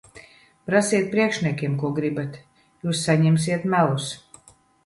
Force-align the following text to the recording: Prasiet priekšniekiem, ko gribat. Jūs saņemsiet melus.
Prasiet 0.69 1.11
priekšniekiem, 1.11 1.77
ko 1.83 1.93
gribat. 1.99 2.41
Jūs 2.87 3.05
saņemsiet 3.11 3.73
melus. 3.75 4.13